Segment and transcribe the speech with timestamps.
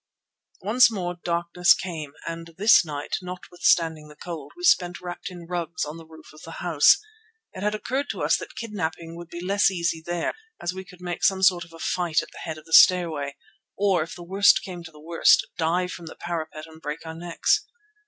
[0.63, 5.85] Once more darkness came, and this night, notwithstanding the cold, we spent wrapped in rugs,
[5.85, 6.97] on the roof of the house.
[7.53, 11.01] It had occurred to us that kidnapping would be less easy there, as we could
[11.01, 13.35] make some sort of a fight at the head of the stairway,
[13.77, 17.13] or, if the worst came to the worst, dive from the parapet and break our
[17.13, 17.67] necks.